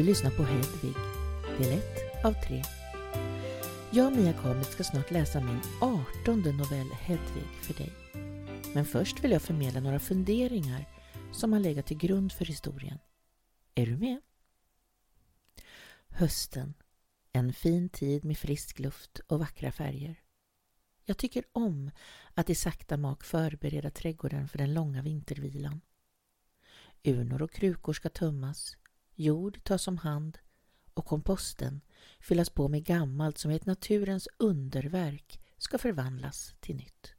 [0.00, 0.94] Du lyssnar på Hedvig,
[1.58, 1.84] del 1
[2.24, 2.62] av 3.
[3.90, 7.92] Jag, Mia Kamit, ska snart läsa min artonde novell Hedvig för dig.
[8.74, 10.84] Men först vill jag förmedla några funderingar
[11.32, 12.98] som har legat till grund för historien.
[13.74, 14.20] Är du med?
[16.08, 16.74] Hösten.
[17.32, 20.20] En fin tid med frisk luft och vackra färger.
[21.04, 21.90] Jag tycker om
[22.34, 25.80] att i sakta mak förbereda trädgården för den långa vintervilan.
[27.04, 28.76] Urnor och krukor ska tömmas,
[29.20, 30.38] jord tas om hand
[30.94, 31.80] och komposten
[32.20, 37.14] fyllas på med gammalt som i ett naturens underverk ska förvandlas till nytt.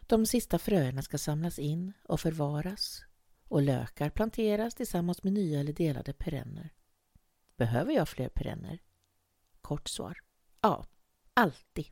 [0.00, 3.04] De sista fröerna ska samlas in och förvaras
[3.48, 6.74] och lökar planteras tillsammans med nya eller delade perenner.
[7.56, 8.78] Behöver jag fler perenner?
[9.60, 10.20] Kort svar.
[10.60, 10.86] Ja,
[11.34, 11.86] alltid.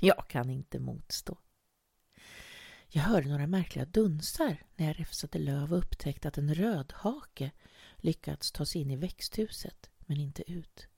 [0.00, 1.38] Jag kan inte motstå.
[2.88, 7.50] Jag hörde några märkliga dunsar när jag räfsade löv och upptäckte att en rödhake
[8.02, 10.88] lyckats ta sig in i växthuset, men inte ut.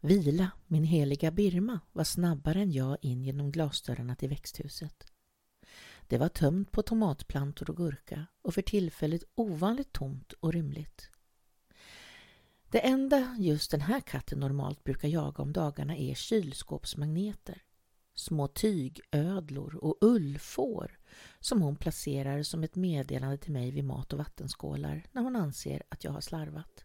[0.00, 5.06] Vila, min heliga Birma, var snabbare än jag in genom glasdörrarna till växthuset.
[6.06, 11.10] Det var tömt på tomatplantor och gurka och för tillfället ovanligt tomt och rymligt.
[12.70, 17.62] Det enda just den här katten normalt brukar jaga om dagarna är kylskåpsmagneter
[18.20, 20.98] små tygödlor och ullfår
[21.40, 25.82] som hon placerar som ett meddelande till mig vid mat och vattenskålar när hon anser
[25.88, 26.84] att jag har slarvat.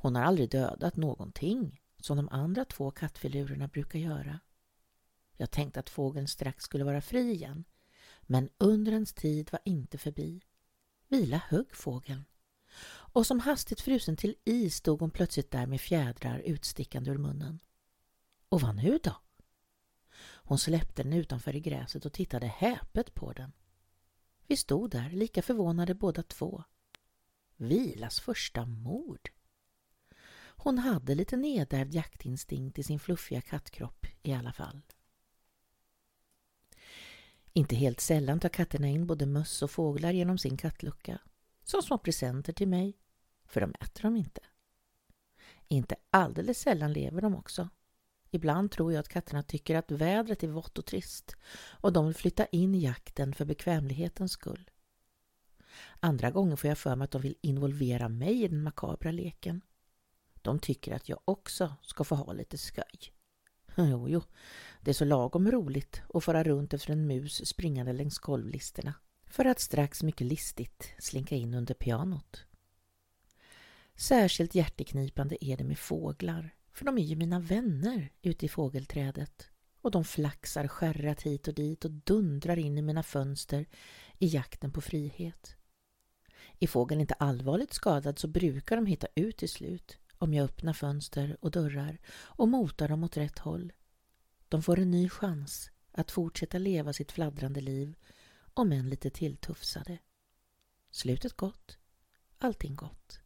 [0.00, 4.40] Hon har aldrig dödat någonting som de andra två kattfilurerna brukar göra.
[5.36, 7.64] Jag tänkte att fågeln strax skulle vara fri igen
[8.22, 10.42] men undrens tid var inte förbi.
[11.08, 12.24] Vila högg fågeln
[13.12, 17.58] och som hastigt frusen till is stod hon plötsligt där med fjädrar utstickande ur munnen.
[18.48, 19.16] Och vad nu då?
[20.48, 23.52] Hon släppte den utanför i gräset och tittade häpet på den.
[24.46, 26.64] Vi stod där, lika förvånade båda två.
[27.56, 29.30] Vilas första mord.
[30.40, 34.80] Hon hade lite nedärvd jaktinstinkt i sin fluffiga kattkropp i alla fall.
[37.52, 41.20] Inte helt sällan tar katterna in både möss och fåglar genom sin kattlucka.
[41.64, 42.98] Som små presenter till mig,
[43.44, 44.40] för de äter dem inte.
[45.68, 47.68] Inte alldeles sällan lever de också.
[48.30, 51.36] Ibland tror jag att katterna tycker att vädret är vått och trist
[51.80, 54.70] och de vill flytta in i jakten för bekvämlighetens skull.
[56.00, 59.60] Andra gånger får jag för mig att de vill involvera mig i den makabra leken.
[60.42, 62.84] De tycker att jag också ska få ha lite skoj.
[63.76, 64.22] Jo, jo,
[64.80, 68.94] det är så lagom roligt att fara runt efter en mus springande längs golvlisterna
[69.26, 72.44] för att strax mycket listigt slinka in under pianot.
[73.96, 79.50] Särskilt hjärteknipande är det med fåglar för de är ju mina vänner ute i fågelträdet
[79.80, 83.66] och de flaxar skärrat hit och dit och dundrar in i mina fönster
[84.18, 85.56] i jakten på frihet.
[86.58, 90.72] Är fågeln inte allvarligt skadad så brukar de hitta ut till slut om jag öppnar
[90.72, 93.72] fönster och dörrar och motar dem åt rätt håll.
[94.48, 97.96] De får en ny chans att fortsätta leva sitt fladdrande liv
[98.54, 99.98] om än lite tilltufsade.
[100.90, 101.78] Slutet gott,
[102.38, 103.20] allting gott.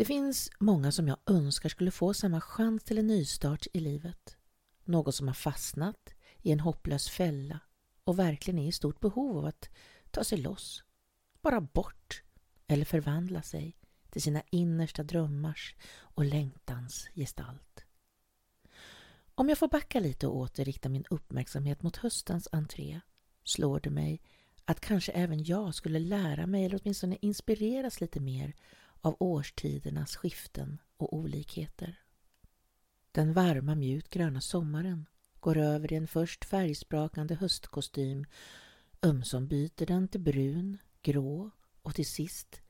[0.00, 4.36] Det finns många som jag önskar skulle få samma chans till en nystart i livet.
[4.84, 7.60] Någon som har fastnat i en hopplös fälla
[8.04, 9.68] och verkligen är i stort behov av att
[10.10, 10.84] ta sig loss.
[11.42, 12.22] Bara bort
[12.66, 13.76] eller förvandla sig
[14.10, 17.84] till sina innersta drömmars och längtans gestalt.
[19.34, 23.00] Om jag får backa lite och åter rikta min uppmärksamhet mot höstens entré
[23.44, 24.20] slår det mig
[24.64, 28.54] att kanske även jag skulle lära mig eller åtminstone inspireras lite mer
[29.00, 32.00] av årstidernas skiften och olikheter.
[33.12, 35.06] Den varma mjukt gröna sommaren
[35.40, 38.26] går över i en först färgsprakande höstkostym,
[39.02, 41.50] ömsom byter den till brun, grå
[41.82, 42.62] och till sist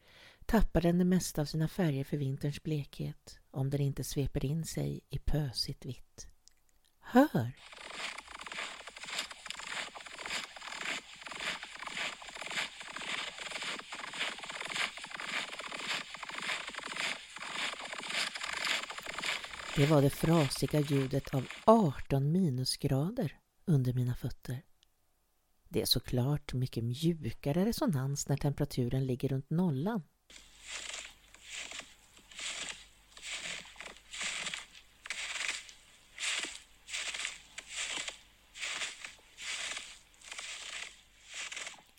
[0.51, 4.65] tappar den det mesta av sina färger för vinterns blekhet om den inte sveper in
[4.65, 6.29] sig i pösigt vitt.
[7.01, 7.53] Hör!
[19.81, 24.63] Det var det frasiga ljudet av 18 minusgrader under mina fötter.
[25.69, 30.03] Det är såklart mycket mjukare resonans när temperaturen ligger runt nollan.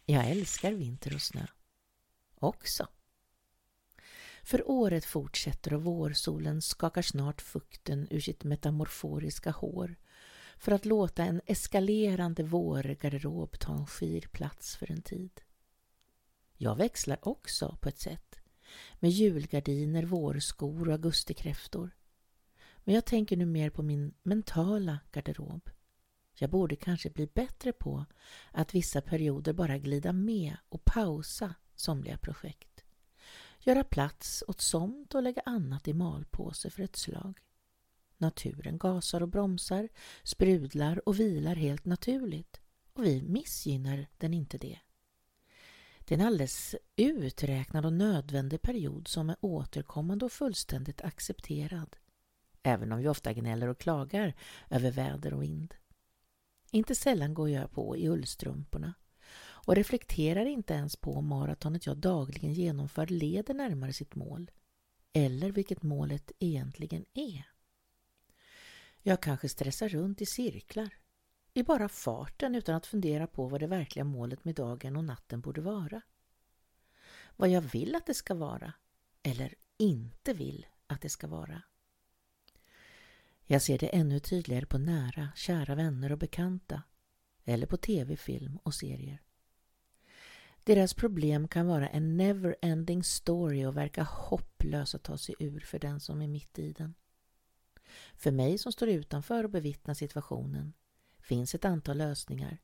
[0.06, 1.46] Jag älskar vinter och snö.
[2.36, 2.88] Också.
[4.44, 9.96] För året fortsätter och vårsolen skakar snart fukten ur sitt metamorforiska hår
[10.58, 15.42] för att låta en eskalerande vårgarderob ta en skir plats för en tid.
[16.58, 18.36] Jag växlar också på ett sätt
[19.00, 21.92] med julgardiner, vårskor och augustikräftor.
[22.84, 25.70] Men jag tänker nu mer på min mentala garderob.
[26.34, 28.06] Jag borde kanske bli bättre på
[28.52, 32.71] att vissa perioder bara glida med och pausa somliga projekt.
[33.64, 37.40] Göra plats åt somt och lägga annat i malpåse för ett slag.
[38.18, 39.90] Naturen gasar och bromsar,
[40.24, 42.62] sprudlar och vilar helt naturligt
[42.94, 44.80] och vi missgynnar den inte det.
[46.00, 51.96] Det är en alldeles uträknad och nödvändig period som är återkommande och fullständigt accepterad.
[52.64, 54.34] Även om vi ofta gnäller och klagar
[54.70, 55.74] över väder och vind.
[56.72, 58.94] Inte sällan går jag på i ullstrumporna
[59.66, 64.52] och reflekterar inte ens på om maratonet jag dagligen genomför leder närmare sitt mål
[65.14, 67.52] eller vilket målet egentligen är.
[69.02, 70.90] Jag kanske stressar runt i cirklar
[71.54, 75.42] i bara farten utan att fundera på vad det verkliga målet med dagen och natten
[75.42, 76.02] borde vara.
[77.36, 78.74] Vad jag vill att det ska vara
[79.24, 81.62] eller inte vill att det ska vara.
[83.46, 86.84] Jag ser det ännu tydligare på nära, kära vänner och bekanta
[87.46, 89.22] eller på tv-film och serier.
[90.64, 95.80] Deras problem kan vara en never-ending story och verka hopplös att ta sig ur för
[95.80, 96.94] den som är mitt i den.
[98.16, 100.74] För mig som står utanför och bevittnar situationen
[101.20, 102.58] finns ett antal lösningar,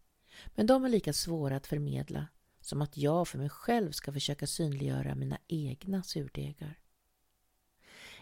[0.56, 2.28] men de är lika svåra att förmedla
[2.62, 6.80] som att jag för mig själv ska försöka synliggöra mina egna surdegar.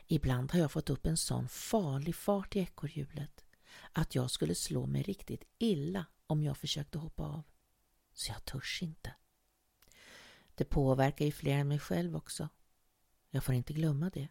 [0.08, 3.46] Ibland har jag fått upp en sån farlig fart i ekorrhjulet
[3.92, 7.44] att jag skulle slå mig riktigt illa om jag försökte hoppa av.
[8.14, 9.14] Så jag törs inte.
[10.56, 12.50] Det påverkar ju fler än mig själv också.
[13.30, 14.28] Jag får inte glömma det.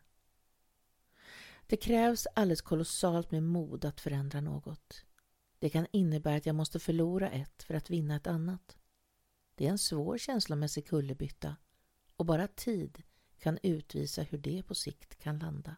[1.67, 5.05] Det krävs alldeles kolossalt med mod att förändra något.
[5.59, 8.77] Det kan innebära att jag måste förlora ett för att vinna ett annat.
[9.55, 11.57] Det är en svår känslomässig kullerbytta
[12.17, 13.03] och bara tid
[13.39, 15.77] kan utvisa hur det på sikt kan landa.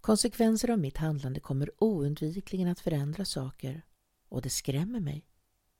[0.00, 3.82] Konsekvenser av mitt handlande kommer oundvikligen att förändra saker
[4.28, 5.26] och det skrämmer mig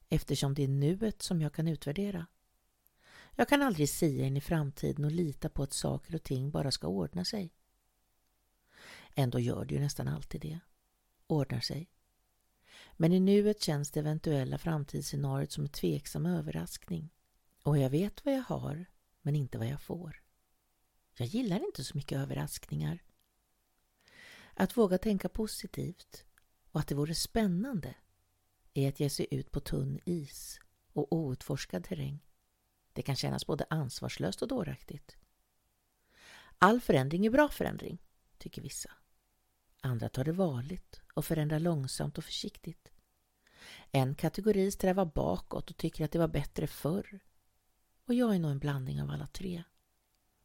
[0.08, 2.26] eftersom det är nuet som jag kan utvärdera.
[3.36, 6.70] Jag kan aldrig sia in i framtiden och lita på att saker och ting bara
[6.70, 7.52] ska ordna sig.
[9.14, 10.60] Ändå gör det ju nästan alltid det.
[11.26, 11.90] Ordnar sig.
[12.96, 17.10] Men i nuet känns det eventuella framtidsscenariot som en tveksam överraskning.
[17.62, 18.86] Och jag vet vad jag har,
[19.22, 20.22] men inte vad jag får.
[21.16, 23.02] Jag gillar inte så mycket överraskningar.
[24.54, 26.24] Att våga tänka positivt
[26.70, 27.94] och att det vore spännande
[28.74, 30.60] är att ge sig ut på tunn is
[30.92, 32.20] och outforskad terräng.
[32.94, 35.16] Det kan kännas både ansvarslöst och dåraktigt.
[36.58, 37.98] All förändring är bra förändring,
[38.38, 38.90] tycker vissa.
[39.80, 42.92] Andra tar det varligt och förändrar långsamt och försiktigt.
[43.92, 47.20] En kategori strävar bakåt och tycker att det var bättre förr.
[48.06, 49.62] Och jag är nog en blandning av alla tre.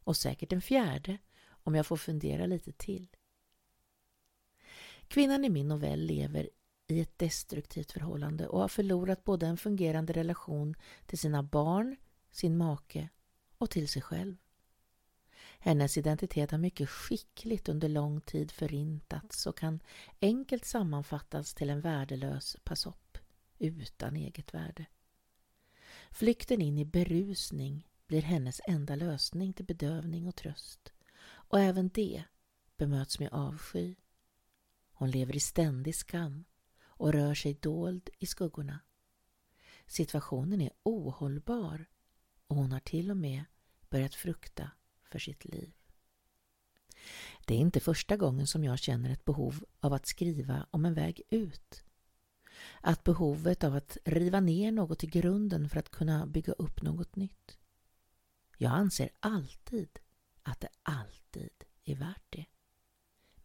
[0.04, 1.18] Och säkert en fjärde
[1.50, 3.08] om jag får fundera lite till.
[5.08, 6.50] Kvinnan i min novell lever
[6.88, 10.76] i ett destruktivt förhållande och har förlorat både en fungerande relation
[11.06, 11.96] till sina barn,
[12.32, 13.10] sin make
[13.58, 14.38] och till sig själv.
[15.60, 19.80] Hennes identitet har mycket skickligt under lång tid förintats och kan
[20.22, 23.18] enkelt sammanfattas till en värdelös passopp
[23.58, 24.86] utan eget värde.
[26.12, 30.94] Flykten in i berusning blir hennes enda lösning till bedövning och tröst
[31.26, 32.24] och även det
[32.78, 33.96] bemöts med avsky.
[34.92, 36.46] Hon lever i ständig skam
[36.82, 38.80] och rör sig dold i skuggorna.
[39.86, 41.86] Situationen är ohållbar
[42.50, 43.44] och hon har till och med
[43.90, 44.72] börjat frukta
[45.04, 45.72] för sitt liv.
[47.46, 50.94] Det är inte första gången som jag känner ett behov av att skriva om en
[50.94, 51.84] väg ut.
[52.82, 57.16] Att behovet av att riva ner något i grunden för att kunna bygga upp något
[57.16, 57.58] nytt.
[58.58, 60.00] Jag anser alltid
[60.44, 62.46] att det alltid är värt det.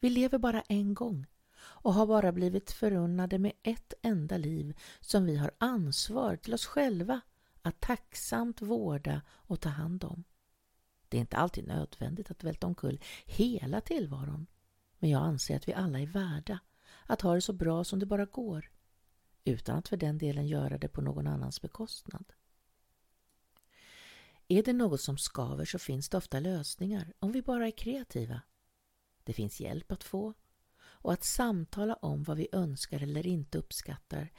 [0.00, 5.24] Vi lever bara en gång och har bara blivit förunnade med ett enda liv som
[5.24, 7.20] vi har ansvar till oss själva
[7.64, 10.24] att tacksamt vårda och ta hand om.
[11.08, 14.46] Det är inte alltid nödvändigt att välta omkull hela tillvaron,
[14.98, 16.58] men jag anser att vi alla är värda
[17.06, 18.70] att ha det så bra som det bara går,
[19.44, 22.32] utan att för den delen göra det på någon annans bekostnad.
[24.48, 28.40] Är det något som skaver så finns det ofta lösningar om vi bara är kreativa.
[29.24, 30.34] Det finns hjälp att få
[30.76, 34.32] och att samtala om vad vi önskar eller inte uppskattar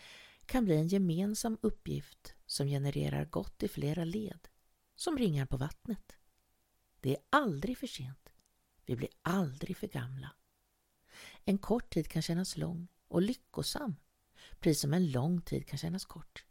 [0.46, 4.48] kan bli en gemensam uppgift som genererar gott i flera led,
[4.96, 6.18] som ringar på vattnet.
[7.00, 8.30] Det är aldrig för sent.
[8.86, 10.32] Vi blir aldrig för gamla.
[11.46, 13.96] En kort tid kan kännas lång och lyckosam,
[14.60, 16.46] precis som en lång tid kan kännas kort.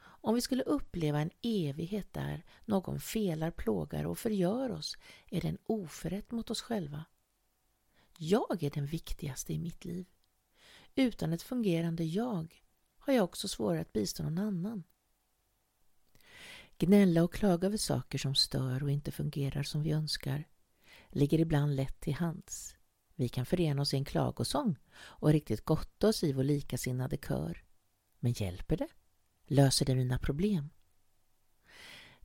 [0.00, 4.96] Om vi skulle uppleva en evighet där någon felar, plågar och förgör oss
[5.30, 7.04] är det en oförrätt mot oss själva.
[8.18, 10.06] Jag är den viktigaste i mitt liv.
[10.94, 12.61] Utan ett fungerande jag
[13.04, 14.82] har jag också svårare att bistå någon annan.
[16.78, 20.48] Gnälla och klaga över saker som stör och inte fungerar som vi önskar
[21.08, 22.76] ligger ibland lätt till hands.
[23.14, 27.64] Vi kan förena oss i en klagosång och riktigt gotta oss i vår likasinnade kör.
[28.18, 28.88] Men hjälper det?
[29.46, 30.70] Löser det mina problem?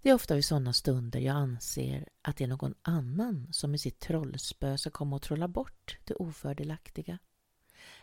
[0.01, 3.81] Det är ofta vid sådana stunder jag anser att det är någon annan som med
[3.81, 7.19] sitt trollspö ska komma och trolla bort det ofördelaktiga.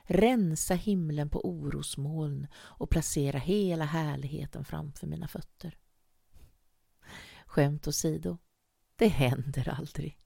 [0.06, 5.78] Rensa himlen på orosmoln och placera hela härligheten framför mina fötter.
[7.46, 8.38] Skämt åsido,
[8.96, 10.18] det händer aldrig.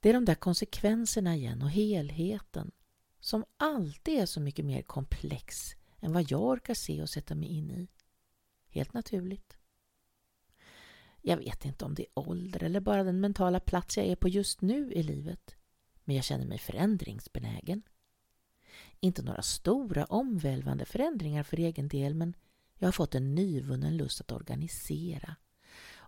[0.00, 2.70] Det är de där konsekvenserna igen och helheten
[3.20, 7.48] som alltid är så mycket mer komplex än vad jag orkar se och sätta mig
[7.48, 7.88] in i.
[8.68, 9.56] Helt naturligt.
[11.20, 14.28] Jag vet inte om det är ålder eller bara den mentala plats jag är på
[14.28, 15.56] just nu i livet.
[16.04, 17.82] Men jag känner mig förändringsbenägen.
[19.04, 22.34] Inte några stora omvälvande förändringar för egen del men
[22.78, 25.36] jag har fått en nyvunnen lust att organisera.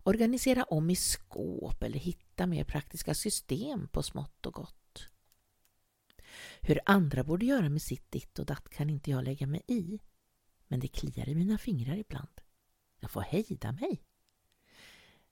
[0.02, 5.08] Organisera om i skåp eller hitta mer praktiska system på smått och gott.
[6.60, 9.98] Hur andra borde göra med sitt ditt och datt kan inte jag lägga mig i.
[10.68, 12.40] Men det kliar i mina fingrar ibland.
[13.00, 14.02] Jag får hejda mig.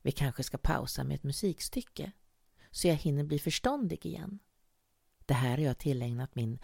[0.03, 2.13] Vi kanske ska pausa med ett musikstycke
[2.71, 4.39] så jag hinner bli förståndig igen.
[5.27, 6.59] Det här har jag tillägnat min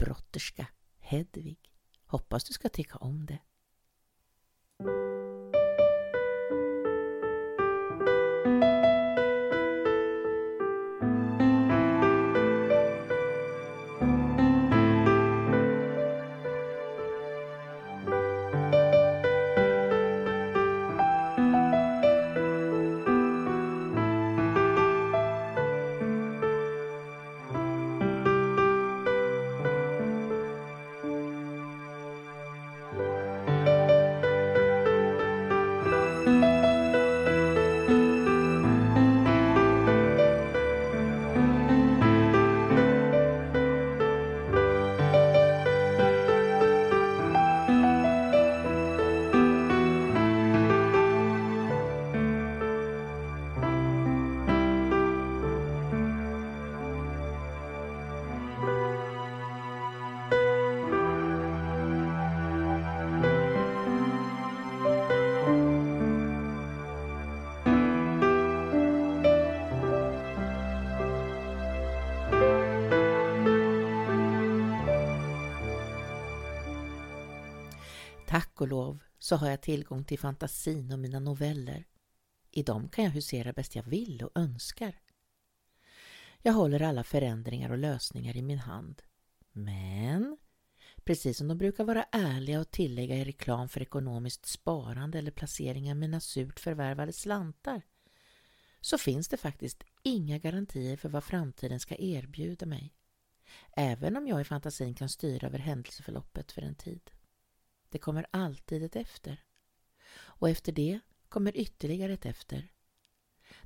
[0.00, 0.66] Brotterska
[0.98, 1.58] Hedvig.
[2.06, 3.38] Hoppas du ska tycka om det.
[78.30, 81.84] Tack och lov så har jag tillgång till fantasin och mina noveller.
[82.50, 85.00] I dem kan jag husera bäst jag vill och önskar.
[86.42, 89.02] Jag håller alla förändringar och lösningar i min hand.
[89.52, 90.38] Men,
[91.04, 95.90] precis som de brukar vara ärliga och tillägga i reklam för ekonomiskt sparande eller placering
[95.90, 97.82] av mina surt förvärvade slantar,
[98.80, 102.94] så finns det faktiskt inga garantier för vad framtiden ska erbjuda mig.
[103.76, 107.10] Även om jag i fantasin kan styra över händelseförloppet för en tid.
[107.90, 109.44] Det kommer alltid ett efter.
[110.12, 112.72] Och efter det kommer ytterligare ett efter.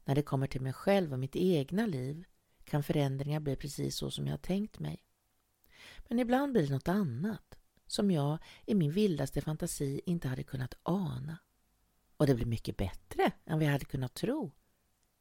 [0.04, 2.24] När det kommer till mig själv och mitt egna liv
[2.64, 5.04] kan förändringar bli precis så som jag tänkt mig.
[6.08, 10.74] Men ibland blir det något annat som jag i min vildaste fantasi inte hade kunnat
[10.82, 11.38] ana.
[12.16, 14.52] Och det blir mycket bättre än vad jag hade kunnat tro.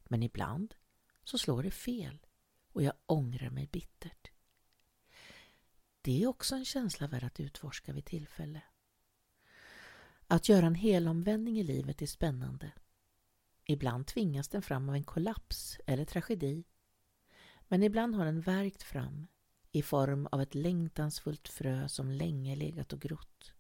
[0.04, 0.76] Men ibland
[1.24, 2.26] så slår det fel
[2.72, 4.32] och jag ångrar mig bittert.
[6.02, 8.62] Det är också en känsla värd att utforska vid tillfälle.
[10.34, 12.72] Att göra en helomvändning i livet är spännande.
[13.66, 16.64] Ibland tvingas den fram av en kollaps eller tragedi.
[17.68, 19.28] Men ibland har den värkt fram
[19.72, 23.54] i form av ett längtansfullt frö som länge legat och grott.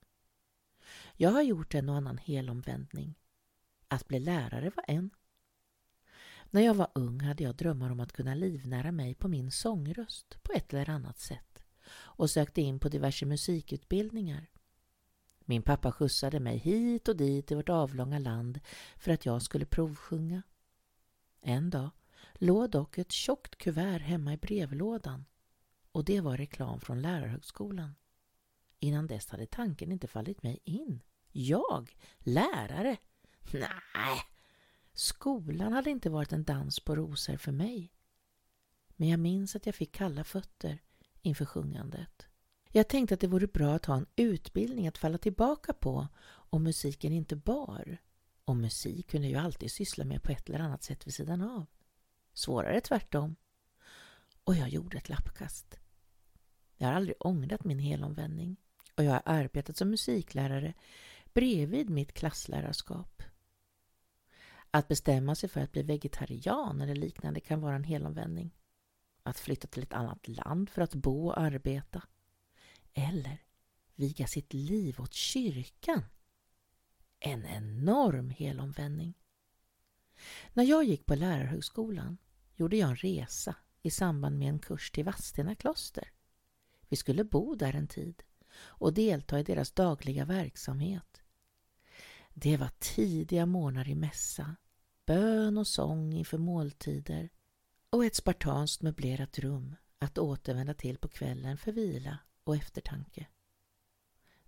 [1.13, 3.15] Jag har gjort en och annan helomvändning.
[3.87, 5.09] Att bli lärare var en.
[6.49, 10.43] När jag var ung hade jag drömmar om att kunna livnära mig på min sångröst
[10.43, 11.63] på ett eller annat sätt
[11.93, 14.52] och sökte in på diverse musikutbildningar.
[15.45, 18.59] Min pappa skjutsade mig hit och dit i vårt avlånga land
[18.97, 20.41] för att jag skulle provsjunga.
[21.41, 21.89] En dag
[22.33, 25.25] låg dock ett tjockt kuvert hemma i brevlådan
[25.91, 27.95] och det var reklam från lärarhögskolan.
[28.79, 31.01] Innan dess hade tanken inte fallit mig in.
[31.31, 31.97] Jag?
[32.17, 32.97] Lärare?
[33.95, 34.19] Nej,
[34.93, 37.93] skolan hade inte varit en dans på rosor för mig.
[38.95, 40.81] Men jag minns att jag fick kalla fötter
[41.21, 42.27] inför sjungandet.
[42.75, 46.63] Jag tänkte att det vore bra att ha en utbildning att falla tillbaka på om
[46.63, 47.97] musiken inte bar.
[48.45, 51.65] Och musik kunde jag alltid syssla med på ett eller annat sätt vid sidan av.
[52.33, 53.35] Svårare tvärtom.
[54.43, 55.79] Och jag gjorde ett lappkast.
[56.77, 58.57] Jag har aldrig ångrat min helomvändning
[58.95, 60.73] och jag har arbetat som musiklärare
[61.33, 63.23] bredvid mitt klasslärarskap.
[64.71, 68.55] Att bestämma sig för att bli vegetarian eller liknande kan vara en helomvändning.
[69.23, 72.01] Att flytta till ett annat land för att bo och arbeta.
[72.93, 73.43] Eller
[73.95, 76.03] viga sitt liv åt kyrkan.
[77.19, 79.13] En enorm helomvändning.
[80.53, 82.17] När jag gick på lärarhögskolan
[82.55, 86.11] gjorde jag en resa i samband med en kurs till Vadstena kloster.
[86.89, 88.23] Vi skulle bo där en tid
[88.55, 91.21] och delta i deras dagliga verksamhet.
[92.33, 94.55] Det var tidiga morgnar i mässa,
[95.05, 97.29] bön och sång inför måltider
[97.89, 103.27] och ett spartanskt möblerat rum att återvända till på kvällen för vila och eftertanke.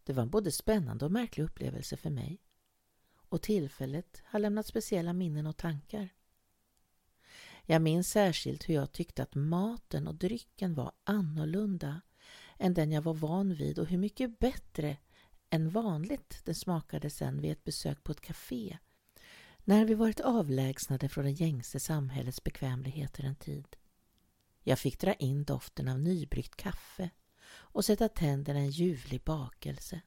[0.04, 2.42] Det var en både spännande och märklig upplevelse för mig
[3.16, 6.10] och tillfället har lämnat speciella minnen och tankar.
[7.64, 12.02] Jag minns särskilt hur jag tyckte att maten och drycken var annorlunda
[12.58, 14.98] än den jag var van vid och hur mycket bättre
[15.50, 18.78] än vanligt den smakade sen vid ett besök på ett café
[19.64, 23.76] när vi varit avlägsnade från det gängse samhällets bekvämligheter en tid.
[24.64, 27.10] Jag fick dra in doften av nybryggt kaffe
[27.56, 30.02] och sätta tänderna i en ljuvlig bakelse.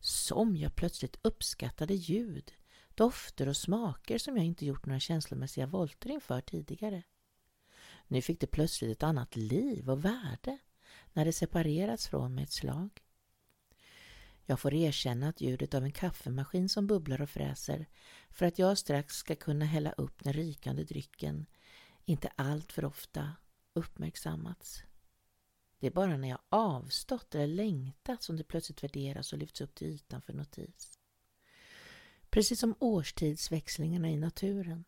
[0.00, 2.52] Som jag plötsligt uppskattade ljud,
[2.94, 7.02] dofter och smaker som jag inte gjort några känslomässiga volter inför tidigare.
[8.06, 10.58] Nu fick det plötsligt ett annat liv och värde
[11.12, 12.90] när det separerats från mig ett slag.
[14.46, 17.86] Jag får erkänna att ljudet av en kaffemaskin som bubblar och fräser
[18.30, 21.46] för att jag strax ska kunna hälla upp den rikande drycken
[22.04, 23.32] inte allt för ofta
[23.72, 24.82] uppmärksammats.
[25.80, 29.74] Det är bara när jag avstått eller längtat som det plötsligt värderas och lyfts upp
[29.74, 30.98] till ytan för notis.
[32.30, 34.84] Precis som årstidsväxlingarna i naturen.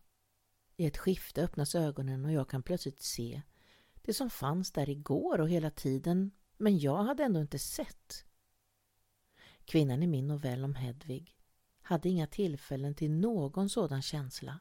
[0.77, 3.43] I ett skifte öppnas ögonen och jag kan plötsligt se
[4.03, 8.25] det som fanns där igår och hela tiden men jag hade ändå inte sett.
[9.65, 11.37] Kvinnan i min novell om Hedvig
[11.83, 14.61] hade inga tillfällen till någon sådan känsla.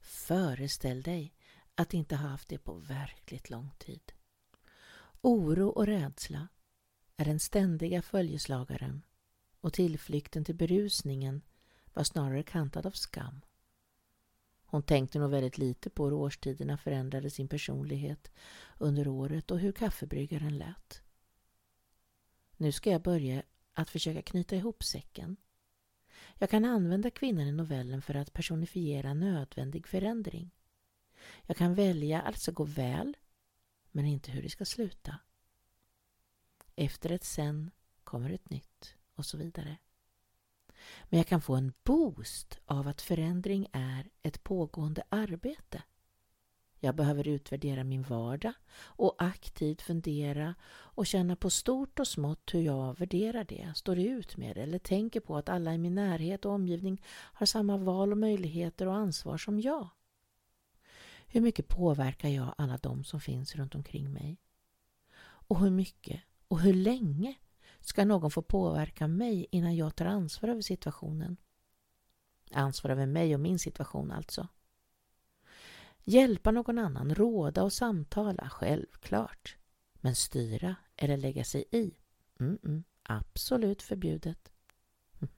[0.00, 1.34] Föreställ dig
[1.74, 4.12] att inte ha haft det på verkligt lång tid.
[5.20, 6.48] Oro och rädsla
[7.16, 9.04] är den ständiga följeslagaren
[9.60, 11.42] och tillflykten till berusningen
[11.94, 13.40] var snarare kantad av skam.
[14.66, 18.30] Hon tänkte nog väldigt lite på hur årstiderna förändrade sin personlighet
[18.78, 21.02] under året och hur kaffebryggaren lät.
[22.56, 25.36] Nu ska jag börja att försöka knyta ihop säcken.
[26.34, 30.50] Jag kan använda kvinnan i novellen för att personifiera nödvändig förändring.
[31.46, 33.16] Jag kan välja att det ska gå väl,
[33.96, 35.18] men inte hur det ska sluta.
[36.74, 37.70] Efter ett sen
[38.04, 39.76] kommer ett nytt och så vidare.
[41.04, 45.82] Men jag kan få en boost av att förändring är ett pågående arbete.
[46.78, 52.60] Jag behöver utvärdera min vardag och aktivt fundera och känna på stort och smått hur
[52.60, 56.44] jag värderar det, står ut med det eller tänker på att alla i min närhet
[56.44, 59.88] och omgivning har samma val och möjligheter och ansvar som jag.
[61.26, 64.40] Hur mycket påverkar jag alla de som finns runt omkring mig?
[65.18, 67.34] Och hur mycket och hur länge
[67.80, 71.36] ska någon få påverka mig innan jag tar ansvar över situationen?
[72.50, 74.48] Ansvar över mig och min situation alltså.
[76.04, 79.56] Hjälpa någon annan, råda och samtala, självklart.
[79.94, 81.94] Men styra eller lägga sig i?
[82.40, 84.52] Mm -mm, absolut förbjudet.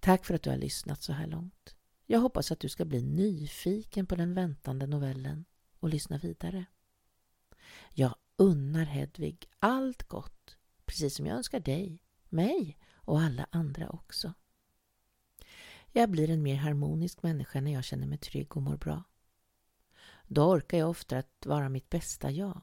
[0.00, 1.76] Tack för att du har lyssnat så här långt.
[2.12, 5.44] Jag hoppas att du ska bli nyfiken på den väntande novellen
[5.78, 6.64] och lyssna vidare.
[7.90, 14.34] Jag unnar Hedvig allt gott, precis som jag önskar dig, mig och alla andra också.
[15.92, 19.02] Jag blir en mer harmonisk människa när jag känner mig trygg och mår bra.
[20.26, 22.60] Då orkar jag ofta att vara mitt bästa jag.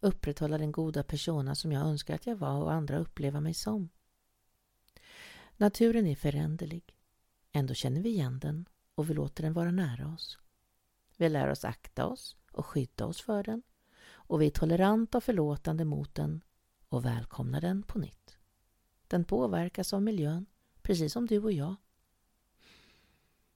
[0.00, 3.88] Upprätthålla den goda persona som jag önskar att jag var och andra uppleva mig som.
[5.56, 6.94] Naturen är föränderlig.
[7.52, 10.38] Ändå känner vi igen den och vi låter den vara nära oss.
[11.16, 13.62] Vi lär oss akta oss och skydda oss för den
[14.04, 16.44] och vi är toleranta och förlåtande mot den
[16.88, 18.38] och välkomnar den på nytt.
[19.06, 20.46] Den påverkas av miljön,
[20.82, 21.74] precis som du och jag.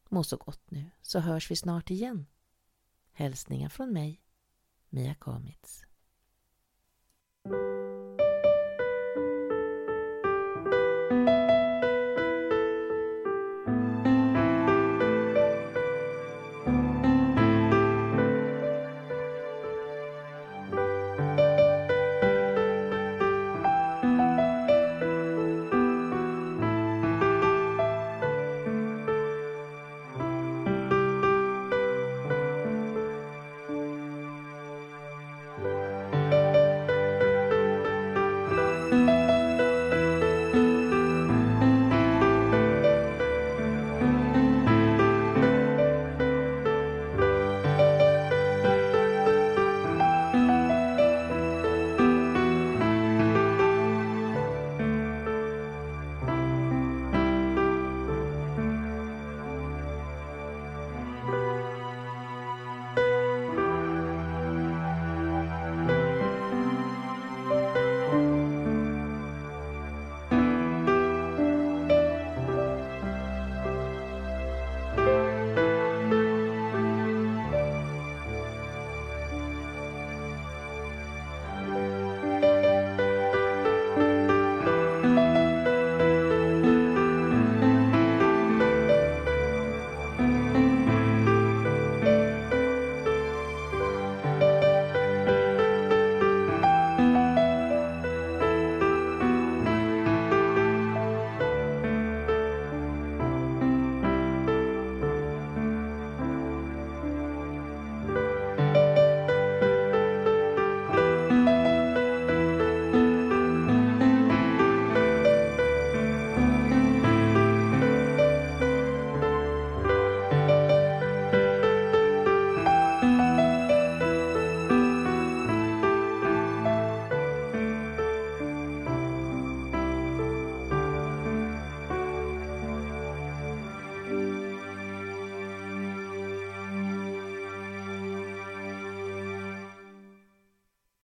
[0.08, 2.26] Må så gott nu, så hörs vi snart igen.
[3.12, 4.22] Hälsningar från mig,
[4.88, 5.84] Mia Kamitz.